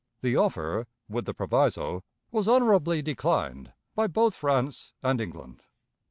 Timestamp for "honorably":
2.47-3.03